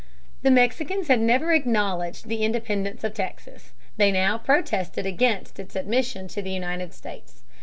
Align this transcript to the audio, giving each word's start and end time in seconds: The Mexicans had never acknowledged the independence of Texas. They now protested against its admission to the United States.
The 0.41 0.49
Mexicans 0.49 1.09
had 1.09 1.19
never 1.19 1.53
acknowledged 1.53 2.27
the 2.27 2.41
independence 2.41 3.03
of 3.03 3.13
Texas. 3.13 3.73
They 3.97 4.11
now 4.11 4.39
protested 4.39 5.05
against 5.05 5.59
its 5.59 5.75
admission 5.75 6.27
to 6.29 6.41
the 6.41 6.49
United 6.49 6.91
States. 6.91 7.43